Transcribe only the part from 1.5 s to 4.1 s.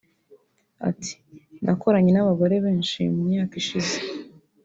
“Nakoranye n’abagore benshi mu myaka ishize